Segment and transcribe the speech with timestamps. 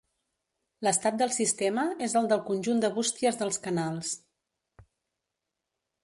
[0.85, 4.15] L'estat del sistema és el del conjunt de bústies dels canals.